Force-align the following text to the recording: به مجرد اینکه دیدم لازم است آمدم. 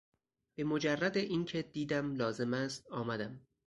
به 0.55 0.63
مجرد 0.63 1.17
اینکه 1.17 1.61
دیدم 1.61 2.15
لازم 2.15 2.53
است 2.53 2.87
آمدم. 2.91 3.47